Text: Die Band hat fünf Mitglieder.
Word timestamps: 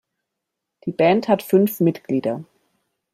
Die 0.85 0.91
Band 0.93 1.27
hat 1.27 1.43
fünf 1.43 1.79
Mitglieder. 1.79 2.43